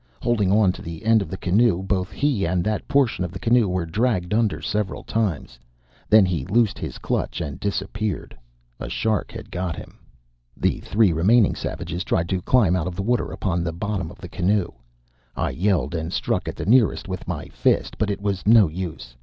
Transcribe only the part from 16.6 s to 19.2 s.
nearest with my fist, but it was no use.